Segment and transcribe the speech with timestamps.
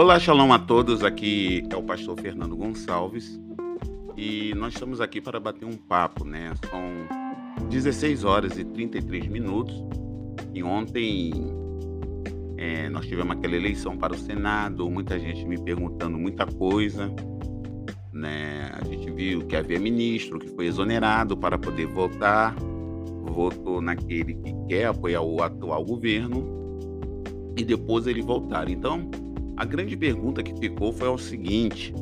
[0.00, 1.02] Olá, shalom a todos.
[1.02, 3.36] Aqui é o pastor Fernando Gonçalves
[4.16, 6.54] e nós estamos aqui para bater um papo, né?
[6.70, 9.74] São 16 horas e 33 minutos
[10.54, 11.32] e ontem
[12.56, 17.12] é, nós tivemos aquela eleição para o Senado, muita gente me perguntando muita coisa,
[18.12, 18.70] né?
[18.80, 22.54] A gente viu que havia ministro que foi exonerado para poder votar,
[23.24, 26.46] votou naquele que quer apoiar o atual governo
[27.56, 28.68] e depois ele voltar.
[28.68, 29.10] Então,
[29.58, 31.92] a grande pergunta que ficou foi o seguinte: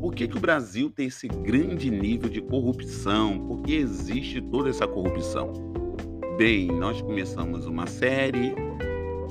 [0.00, 3.38] por que, que o Brasil tem esse grande nível de corrupção?
[3.46, 5.52] Por que existe toda essa corrupção?
[6.36, 8.54] Bem, nós começamos uma série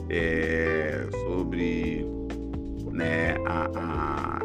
[0.09, 2.07] é, sobre
[2.93, 4.39] né, a, a,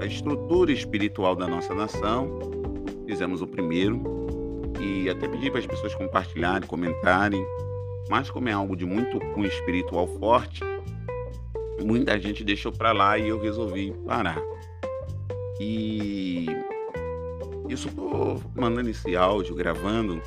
[0.00, 2.38] a estrutura espiritual da nossa nação.
[3.04, 4.00] Fizemos o primeiro
[4.80, 7.44] e até pedi para as pessoas compartilharem, comentarem.
[8.08, 10.62] Mas como é algo de muito cunho espiritual forte,
[11.84, 14.40] muita gente deixou para lá e eu resolvi parar.
[15.60, 16.46] E
[17.68, 20.20] isso estou mandando esse áudio, gravando,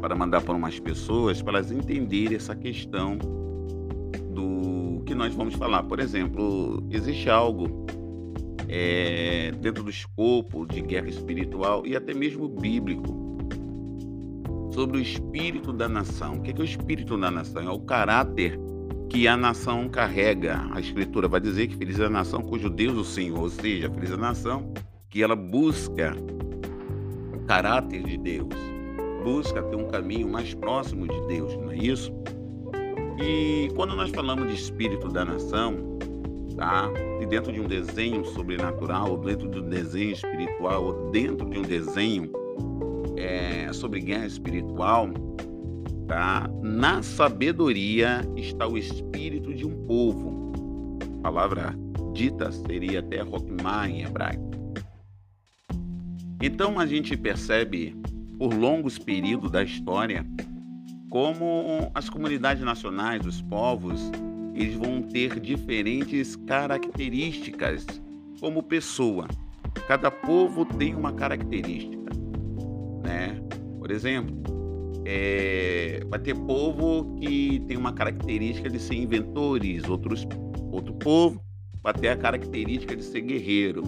[0.00, 3.18] para mandar para umas pessoas, para elas entenderem essa questão
[4.30, 5.82] do que nós vamos falar.
[5.84, 7.86] Por exemplo, existe algo
[8.68, 13.26] é, dentro do escopo de guerra espiritual e até mesmo bíblico
[14.72, 16.34] sobre o espírito da nação.
[16.34, 17.62] O que é, o espírito da nação?
[17.62, 18.60] É o caráter
[19.08, 20.66] que a nação carrega.
[20.72, 23.48] A Escritura vai dizer que feliz é a nação cujo Deus é o Senhor, ou
[23.50, 24.72] seja, feliz é a nação
[25.08, 26.14] que ela busca
[27.32, 28.54] o caráter de Deus,
[29.24, 32.12] busca ter um caminho mais próximo de Deus, não é isso?
[33.18, 35.98] E quando nós falamos de espírito da nação,
[36.56, 36.90] tá?
[37.20, 41.58] E dentro de um desenho sobrenatural, ou dentro de um desenho espiritual, ou dentro de
[41.58, 42.30] um desenho
[43.16, 45.08] é, sobre guerra espiritual,
[46.06, 46.48] tá?
[46.62, 50.52] Na sabedoria está o espírito de um povo.
[51.18, 51.74] A palavra
[52.12, 54.50] dita seria até Rockmar em hebraico.
[56.42, 57.96] Então a gente percebe
[58.38, 60.24] por longos períodos da história
[61.10, 64.10] como as comunidades nacionais, os povos,
[64.54, 67.86] eles vão ter diferentes características
[68.40, 69.26] como pessoa.
[69.86, 72.10] Cada povo tem uma característica,
[73.02, 73.40] né?
[73.78, 74.55] Por exemplo,
[75.08, 80.26] é, vai ter povo que tem uma característica de ser inventores, outros,
[80.72, 81.40] outro povo
[81.80, 83.84] vai ter a característica de ser guerreiro.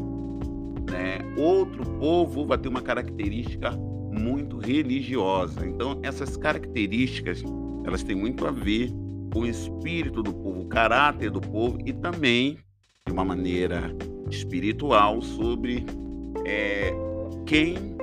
[0.89, 1.19] Né?
[1.37, 5.67] Outro povo vai ter uma característica muito religiosa.
[5.67, 7.43] Então, essas características
[7.85, 8.93] elas têm muito a ver
[9.33, 12.59] com o espírito do povo, o caráter do povo e também,
[13.05, 13.93] de uma maneira
[14.31, 15.85] espiritual, sobre
[16.47, 16.93] é,
[17.45, 17.97] quem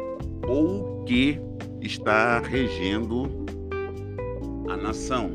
[0.46, 1.40] ou o que
[1.86, 3.30] está regendo
[4.70, 5.32] a nação,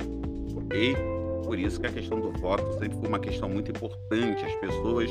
[0.56, 0.96] ok?
[1.44, 4.44] Por isso que a questão do voto sempre foi uma questão muito importante.
[4.44, 5.10] As pessoas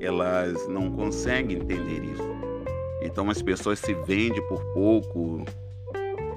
[0.00, 2.22] elas não conseguem entender isso.
[3.02, 5.44] Então as pessoas se vendem por pouco,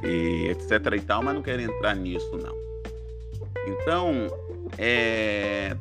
[0.03, 2.55] e etc e tal, mas não querem entrar nisso não.
[3.67, 4.27] Então,
[4.77, 5.75] é,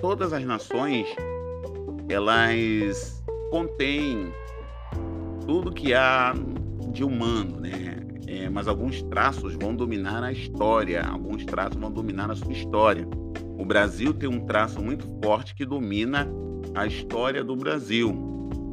[0.00, 1.06] todas as nações
[2.08, 4.32] elas contêm
[5.46, 6.34] tudo que há
[6.98, 7.96] de humano, né?
[8.26, 13.06] É, mas alguns traços vão dominar a história, alguns traços vão dominar a sua história.
[13.56, 16.28] O Brasil tem um traço muito forte que domina
[16.74, 18.12] a história do Brasil.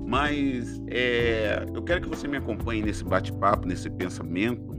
[0.07, 4.73] Mas é, eu quero que você me acompanhe nesse bate-papo, nesse pensamento,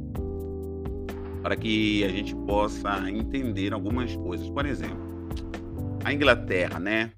[1.40, 4.50] para que a gente possa entender algumas coisas.
[4.50, 5.28] Por exemplo,
[6.04, 7.12] a Inglaterra, né?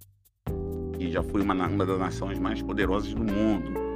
[0.99, 3.88] Que já foi uma, uma das nações mais poderosas do mundo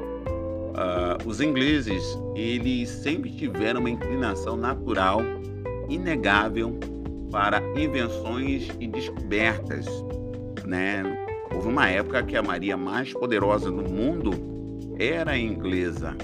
[0.72, 2.02] Uh, os ingleses,
[2.34, 5.20] eles sempre tiveram uma inclinação natural,
[5.88, 6.78] inegável,
[7.30, 9.86] para invenções e descobertas,
[10.66, 11.02] né?
[11.54, 14.30] Houve uma época que a Maria mais poderosa do mundo
[14.98, 16.16] era inglesa,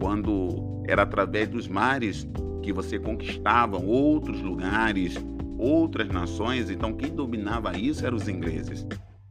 [0.00, 2.28] quando era através dos mares
[2.62, 5.16] que você conquistava outros lugares,
[5.58, 8.86] outras nações, então quem dominava isso eram os ingleses.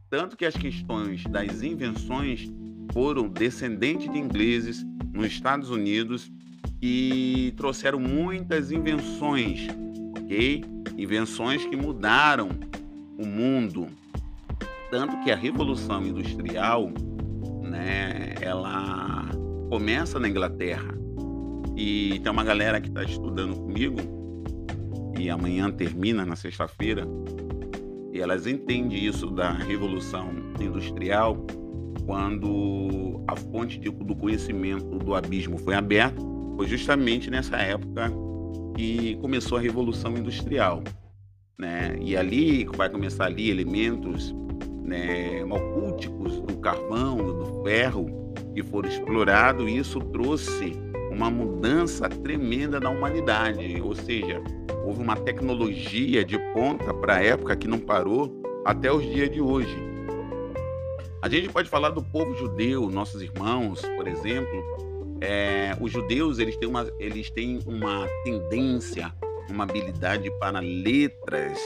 [0.08, 2.50] Tanto que as questões das invenções
[2.92, 6.30] foram descendentes de ingleses nos Estados Unidos
[6.80, 9.66] e trouxeram muitas invenções,
[10.18, 10.64] ok?
[10.96, 12.50] Invenções que mudaram
[13.18, 13.88] o mundo.
[14.90, 16.90] Tanto que a Revolução Industrial,
[17.62, 19.28] né, ela
[19.68, 20.94] começa na Inglaterra.
[21.76, 23.98] E tem uma galera que está estudando comigo,
[25.18, 27.06] e amanhã termina, na sexta-feira,
[28.12, 31.36] e elas entendem isso da Revolução Industrial
[32.06, 36.22] quando a fonte de, do conhecimento do abismo foi aberta,
[36.56, 38.10] foi justamente nessa época
[38.76, 40.82] que começou a Revolução Industrial.
[41.58, 41.98] Né?
[42.00, 44.34] E ali vai começar ali elementos
[44.84, 50.72] né, do carvão, do ferro, que foram explorados, e isso trouxe
[51.10, 53.80] uma mudança tremenda na humanidade.
[53.80, 54.40] Ou seja,
[54.84, 59.40] houve uma tecnologia de ponta para a época que não parou até os dias de
[59.40, 59.95] hoje.
[61.22, 65.16] A gente pode falar do povo judeu, nossos irmãos, por exemplo.
[65.20, 69.12] É, os judeus eles têm, uma, eles têm uma tendência,
[69.48, 71.58] uma habilidade para letras,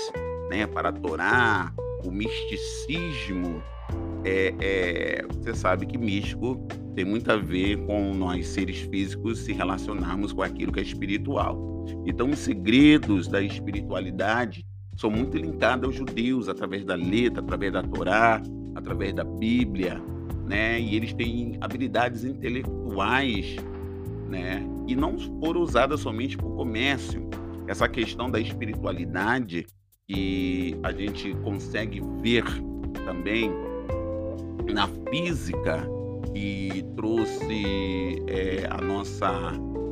[0.49, 1.73] né, para a Torá,
[2.05, 3.63] o misticismo.
[4.25, 6.65] É, é, você sabe que místico
[6.95, 11.85] tem muito a ver com nós seres físicos se relacionarmos com aquilo que é espiritual.
[12.07, 14.65] Então, os segredos da espiritualidade
[14.97, 18.41] são muito linkados aos judeus através da letra, através da Torá,
[18.81, 20.03] através da Bíblia,
[20.47, 20.81] né?
[20.81, 23.57] E eles têm habilidades intelectuais,
[24.29, 24.67] né?
[24.89, 27.29] E não foram usadas somente para o comércio.
[27.69, 29.67] Essa questão da espiritualidade
[30.09, 32.45] que a gente consegue ver
[33.05, 33.53] também
[34.73, 35.87] na física
[36.33, 39.31] que trouxe é, a nossa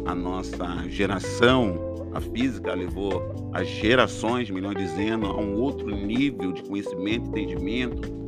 [0.06, 6.62] a nossa geração a física levou as gerações melhor dizendo a um outro nível de
[6.62, 8.18] conhecimento entendimento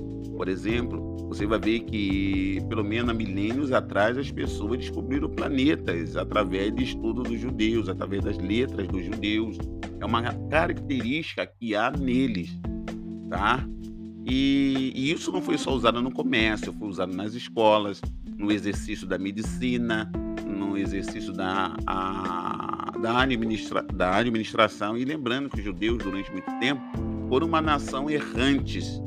[0.40, 6.16] por exemplo, você vai ver que, pelo menos há milênios atrás, as pessoas descobriram planetas
[6.16, 9.58] através de estudo dos judeus, através das letras dos judeus.
[10.00, 12.58] É uma característica que há neles,
[13.28, 13.68] tá?
[14.24, 18.00] E, e isso não foi só usado no comércio, foi usado nas escolas,
[18.38, 20.10] no exercício da medicina,
[20.46, 24.96] no exercício da, a, da, administra, da administração.
[24.96, 26.80] E lembrando que os judeus, durante muito tempo,
[27.28, 29.02] foram uma nação errantes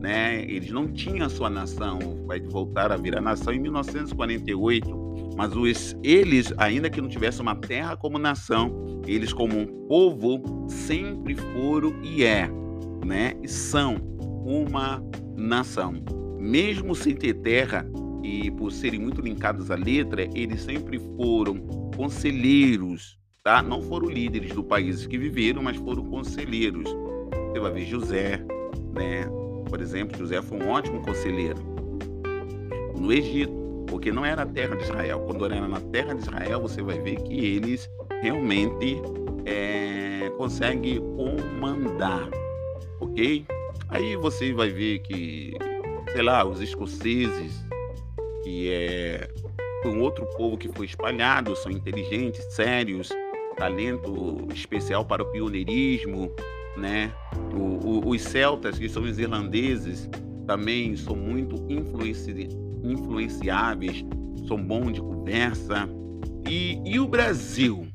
[0.00, 0.42] né?
[0.42, 5.96] Eles não tinham a sua nação, vai voltar a virar nação em 1948, mas os,
[6.02, 11.94] eles, ainda que não tivessem uma terra como nação, eles como um povo sempre foram
[12.02, 12.48] e é,
[13.04, 13.34] né?
[13.42, 13.96] E são
[14.44, 15.02] uma
[15.36, 15.94] nação.
[16.38, 17.86] Mesmo sem ter terra
[18.22, 21.60] e por serem muito linkados à letra, eles sempre foram
[21.96, 23.62] conselheiros, tá?
[23.62, 26.84] Não foram líderes do país que viveram, mas foram conselheiros.
[27.50, 28.44] Você vai ver José,
[28.94, 29.26] né?
[29.68, 31.58] Por exemplo, José foi um ótimo conselheiro
[32.98, 33.52] no Egito,
[33.86, 35.20] porque não era a terra de Israel.
[35.20, 37.88] Quando era na terra de Israel, você vai ver que eles
[38.22, 39.00] realmente
[39.44, 42.28] é, conseguem comandar,
[43.00, 43.46] ok?
[43.88, 45.56] Aí você vai ver que,
[46.12, 47.64] sei lá, os escoceses,
[48.42, 49.28] que é
[49.86, 53.10] um outro povo que foi espalhado, são inteligentes, sérios,
[53.56, 56.32] talento especial para o pioneirismo,
[56.78, 57.12] né?
[57.52, 60.08] O, o, os celtas, que são os irlandeses,
[60.46, 62.48] também são muito influenci,
[62.82, 64.04] influenciáveis,
[64.46, 65.88] são bons de conversa.
[66.48, 67.86] E, e o Brasil?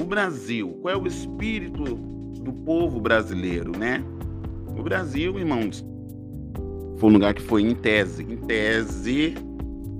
[0.00, 4.02] O Brasil, qual é o espírito do povo brasileiro, né?
[4.78, 5.84] O Brasil, irmãos,
[6.98, 9.34] foi um lugar que foi em tese, em tese,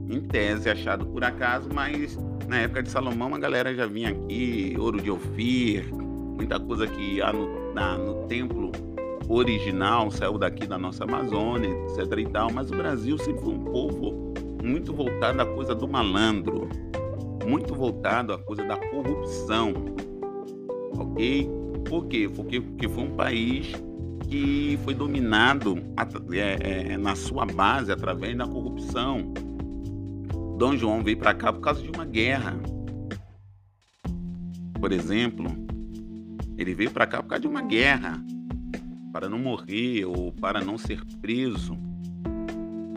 [0.08, 4.74] em tese achado por acaso, mas na época de Salomão a galera já vinha aqui,
[4.78, 5.84] ouro de Ofir,
[6.36, 8.70] muita coisa que há no, na, no templo
[9.28, 13.64] original saiu daqui da nossa Amazônia, etc e tal, mas o Brasil sempre foi um
[13.64, 16.68] povo muito voltado à coisa do malandro,
[17.46, 19.72] muito voltado à coisa da corrupção,
[20.98, 21.50] ok?
[21.88, 22.28] Por quê?
[22.34, 23.72] Porque, porque foi um país
[24.28, 25.78] que foi dominado
[26.32, 29.32] é, é, na sua base através da corrupção.
[30.58, 32.58] Dom João veio para cá por causa de uma guerra.
[34.80, 35.46] Por exemplo,
[36.56, 38.22] ele veio para cá por causa de uma guerra,
[39.12, 41.76] para não morrer ou para não ser preso.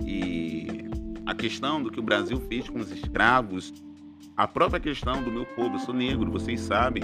[0.05, 0.67] E
[1.25, 3.73] a questão do que o Brasil fez com os escravos,
[4.35, 7.03] a própria questão do meu povo, eu sou negro, vocês sabem,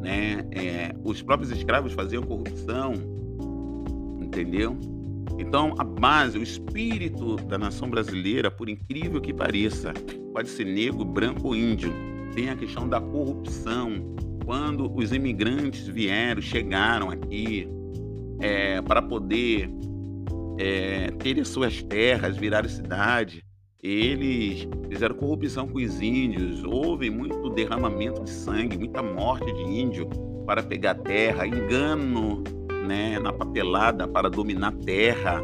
[0.00, 0.46] né?
[0.50, 2.94] É, os próprios escravos faziam corrupção,
[4.20, 4.76] entendeu?
[5.38, 9.92] Então, a base, o espírito da nação brasileira, por incrível que pareça,
[10.32, 11.92] pode ser negro, branco ou índio,
[12.34, 14.16] tem a questão da corrupção,
[14.48, 17.68] quando os imigrantes vieram, chegaram aqui
[18.40, 19.68] é, para poder
[20.58, 23.44] é, ter as suas terras, virar cidade,
[23.82, 30.08] eles fizeram corrupção com os índios, houve muito derramamento de sangue, muita morte de índio
[30.46, 32.42] para pegar terra, engano
[32.86, 35.42] né, na papelada para dominar terra?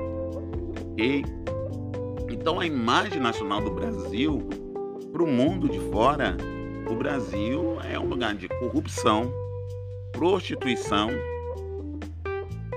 [2.31, 4.49] Então a imagem nacional do Brasil
[5.13, 6.39] para o mundo de fora
[6.87, 9.33] o Brasil é um lugar de corrupção,
[10.13, 11.11] prostituição,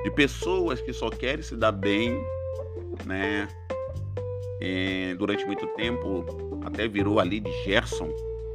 [0.04, 2.20] de pessoas que só querem se dar bem,
[3.06, 3.48] né?
[4.60, 6.26] É, durante muito tempo
[6.66, 8.10] até virou ali de Gerson,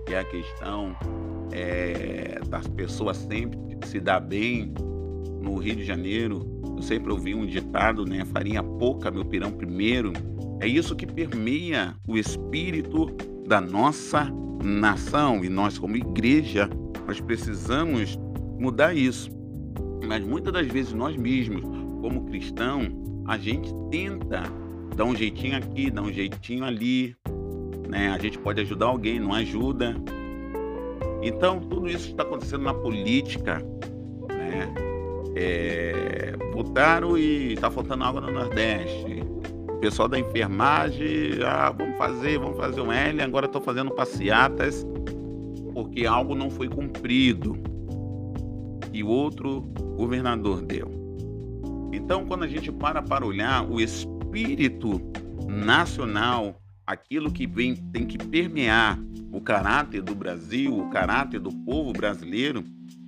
[0.06, 0.96] que é a questão
[1.52, 4.72] é, das pessoas sempre se dar bem,
[5.42, 8.24] no Rio de Janeiro, eu sempre ouvi um ditado, né?
[8.24, 10.12] Farinha pouca, meu pirão primeiro.
[10.60, 13.08] É isso que permeia o espírito
[13.52, 14.32] da nossa
[14.64, 16.70] nação e nós como igreja,
[17.06, 18.18] nós precisamos
[18.58, 19.30] mudar isso.
[20.06, 21.60] Mas muitas das vezes nós mesmos,
[22.00, 22.80] como cristão,
[23.28, 24.44] a gente tenta
[24.96, 27.14] dar um jeitinho aqui, dar um jeitinho ali,
[27.90, 28.08] né?
[28.08, 29.96] A gente pode ajudar alguém, não ajuda.
[31.22, 33.58] Então, tudo isso está acontecendo na política,
[34.30, 34.72] né?
[35.36, 39.22] É, votaram e está faltando água no Nordeste.
[39.82, 44.86] Pessoal da enfermagem, ah, vamos fazer, vamos fazer um L, agora estou fazendo passeatas
[45.74, 47.56] porque algo não foi cumprido
[48.92, 49.62] e outro
[49.96, 50.88] governador deu.
[51.92, 55.00] Então, quando a gente para para olhar o espírito
[55.48, 59.00] nacional, aquilo que vem tem que permear
[59.32, 62.62] o caráter do Brasil, o caráter do povo brasileiro,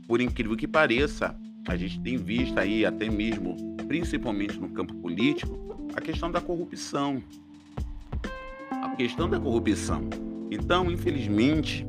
[0.08, 1.36] por incrível que pareça,
[1.68, 5.64] a gente tem visto aí até mesmo, principalmente no campo político,
[5.96, 7.22] a questão da corrupção.
[8.70, 10.02] A questão da corrupção.
[10.50, 11.86] Então, infelizmente,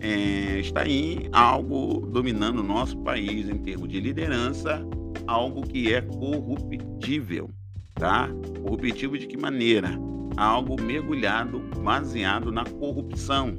[0.00, 4.86] é, está aí algo dominando o nosso país em termos de liderança,
[5.26, 7.50] algo que é corruptível,
[7.94, 8.28] tá?
[8.62, 9.98] Corruptível de que maneira?
[10.36, 13.56] Algo mergulhado, baseado na corrupção.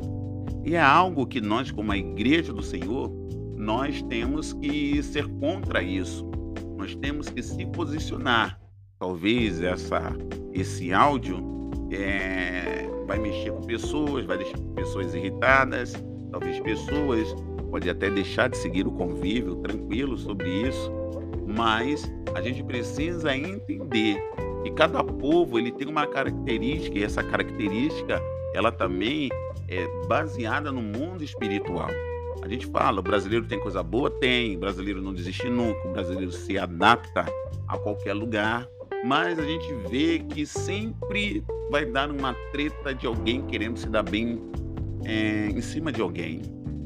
[0.64, 3.12] E é algo que nós, como a Igreja do Senhor,
[3.58, 6.30] nós temos que ser contra isso.
[6.78, 8.60] Nós temos que se posicionar.
[9.00, 10.14] Talvez essa,
[10.52, 11.38] esse áudio
[11.90, 15.94] é, vai mexer com pessoas, vai deixar pessoas irritadas,
[16.30, 17.34] talvez pessoas
[17.72, 20.92] pode até deixar de seguir o convívio tranquilo sobre isso,
[21.48, 24.22] mas a gente precisa entender
[24.64, 28.22] que cada povo ele tem uma característica e essa característica
[28.54, 29.30] ela também
[29.70, 31.88] é baseada no mundo espiritual.
[32.42, 34.10] A gente fala, o brasileiro tem coisa boa?
[34.10, 34.56] Tem.
[34.56, 35.88] O brasileiro não desiste nunca.
[35.88, 37.26] O brasileiro se adapta
[37.68, 38.68] a qualquer lugar.
[39.04, 44.04] Mas a gente vê que sempre vai dar uma treta de alguém querendo se dar
[44.04, 44.42] bem
[45.06, 46.42] é, em cima de alguém.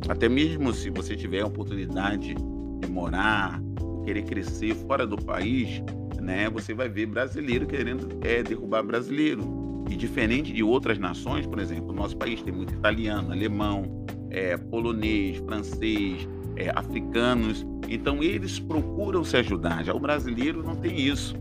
[0.08, 3.62] Até mesmo se você tiver a oportunidade de morar,
[4.04, 5.82] querer crescer fora do país,
[6.22, 9.64] né, você vai ver brasileiro querendo é, derrubar brasileiro.
[9.90, 14.56] E diferente de outras nações, por exemplo, o nosso país tem muito italiano, alemão, é,
[14.56, 17.66] polonês, francês, é, africanos.
[17.90, 19.84] Então eles procuram se ajudar.
[19.84, 21.36] Já o brasileiro não tem isso.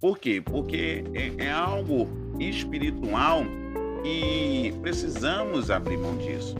[0.00, 0.40] Por quê?
[0.40, 3.42] Porque é, é algo espiritual
[4.04, 6.54] e precisamos abrir mão disso.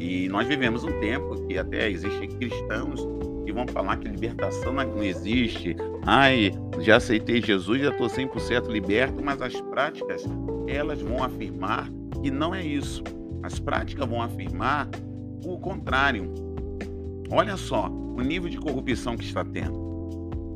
[0.00, 3.06] E nós vivemos um tempo que até existem cristãos
[3.44, 5.76] que vão falar que libertação não existe.
[6.06, 10.24] Ai, já aceitei Jesus, já estou 100% liberto, mas as práticas,
[10.66, 11.90] elas vão afirmar
[12.22, 13.02] que não é isso.
[13.42, 14.88] As práticas vão afirmar
[15.44, 16.32] o contrário.
[17.30, 19.87] Olha só o nível de corrupção que está tendo.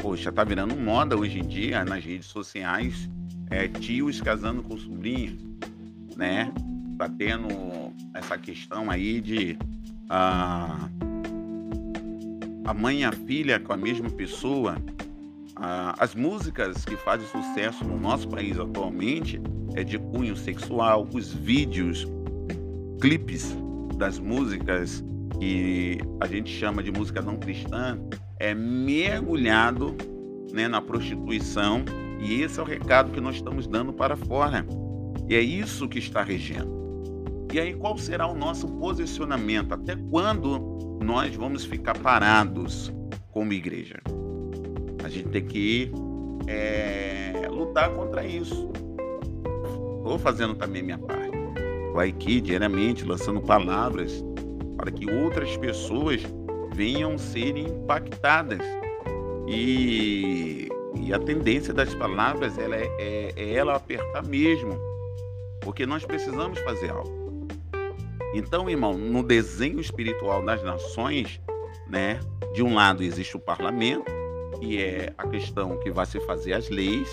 [0.02, 3.08] Poxa, está virando moda hoje em dia nas redes sociais
[3.48, 5.52] é, tios casando com sobrinho
[6.16, 6.52] né?
[6.98, 7.48] Tá tendo
[8.14, 9.56] essa questão aí de
[10.08, 10.88] a,
[12.64, 14.76] a mãe e a filha com a mesma pessoa.
[15.98, 19.40] as músicas que fazem sucesso no nosso país atualmente
[19.74, 22.06] é de cunho sexual, os vídeos,
[23.00, 23.56] clipes
[23.96, 25.02] das músicas
[25.38, 27.98] que a gente chama de música não cristã
[28.42, 29.94] é mergulhado
[30.52, 31.84] né, na prostituição
[32.20, 34.66] e esse é o recado que nós estamos dando para fora.
[35.28, 36.82] E é isso que está regendo.
[37.52, 39.72] E aí, qual será o nosso posicionamento?
[39.72, 42.92] Até quando nós vamos ficar parados
[43.30, 44.00] como igreja?
[45.04, 45.92] A gente tem que
[46.48, 48.72] é, lutar contra isso.
[49.98, 51.36] Estou fazendo também minha parte.
[51.86, 54.24] Estou aqui diariamente lançando palavras
[54.76, 56.24] para que outras pessoas
[56.72, 58.60] venham ser impactadas.
[59.46, 60.68] E,
[61.00, 64.78] e a tendência das palavras ela é, é, é ela apertar mesmo
[65.62, 67.22] porque nós precisamos fazer algo.
[68.34, 71.40] Então, irmão, no desenho espiritual das nações,
[71.88, 72.18] né,
[72.52, 74.10] de um lado existe o parlamento,
[74.58, 77.08] que é a questão que vai se fazer as leis,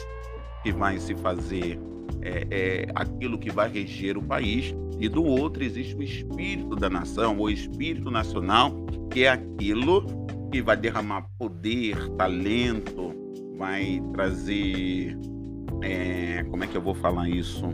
[0.64, 1.80] que vai se fazer
[2.22, 6.90] é, é, aquilo que vai reger o país, e do outro existe o espírito da
[6.90, 8.72] nação, o espírito nacional,
[9.10, 10.06] que é aquilo
[10.52, 13.14] que vai derramar poder, talento,
[13.58, 15.18] vai trazer.
[15.82, 17.66] É, como é que eu vou falar isso?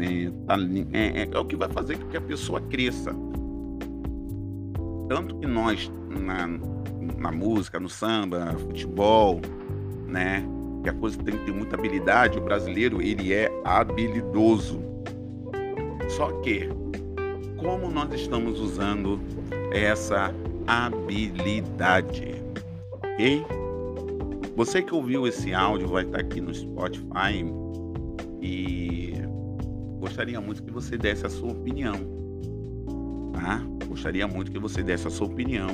[0.00, 3.14] É, é, é, é, o que vai fazer com que a pessoa cresça.
[5.08, 6.46] Tanto que nós, na,
[7.18, 9.40] na música, no samba, futebol,
[10.06, 10.42] né?
[10.82, 14.95] Que a coisa tem que ter muita habilidade, o brasileiro, ele é habilidoso.
[16.08, 16.68] Só que,
[17.56, 19.20] como nós estamos usando
[19.72, 20.32] essa
[20.66, 22.42] habilidade,
[22.92, 23.44] ok?
[24.56, 27.44] Você que ouviu esse áudio vai estar aqui no Spotify
[28.40, 29.12] e
[29.98, 31.94] gostaria muito que você desse a sua opinião.
[33.34, 33.62] Tá?
[33.86, 35.68] Gostaria muito que você desse a sua opinião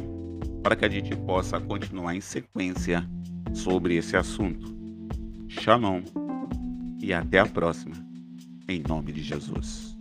[0.63, 3.09] para que a gente possa continuar em sequência
[3.53, 4.75] sobre esse assunto.
[5.49, 6.03] Shalom
[7.01, 7.95] e até a próxima,
[8.69, 9.92] em nome de Jesus.